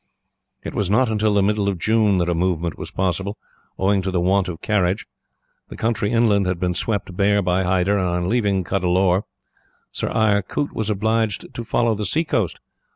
"It 0.63 0.73
was 0.73 0.89
not 0.89 1.11
until 1.11 1.31
the 1.35 1.43
middle 1.43 1.69
of 1.69 1.77
June 1.77 2.17
that 2.17 2.27
a 2.27 2.33
movement 2.33 2.75
was 2.75 2.89
possible, 2.89 3.37
owing 3.77 4.01
to 4.01 4.09
the 4.09 4.19
want 4.19 4.47
of 4.49 4.59
carriage. 4.63 5.05
The 5.69 5.77
country 5.77 6.11
inland 6.11 6.47
had 6.47 6.59
been 6.59 6.73
swept 6.73 7.15
bare 7.15 7.43
by 7.43 7.61
Hyder, 7.61 7.99
and, 7.99 8.07
on 8.07 8.27
leaving 8.27 8.63
Cuddalore, 8.63 9.25
Sir 9.91 10.09
Eyre 10.09 10.41
Coote 10.41 10.73
was 10.73 10.89
obliged 10.89 11.53
to 11.53 11.63
follow 11.63 11.93
the 11.93 12.07
seacoast. 12.07 12.59